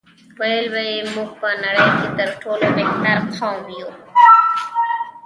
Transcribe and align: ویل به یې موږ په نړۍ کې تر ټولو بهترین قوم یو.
ویل 0.39 0.65
به 0.73 0.81
یې 0.91 0.97
موږ 1.13 1.29
په 1.41 1.49
نړۍ 1.63 1.87
کې 1.99 2.07
تر 2.17 2.29
ټولو 2.41 2.65
بهترین 2.77 3.19
قوم 3.37 3.61
یو. 3.79 3.89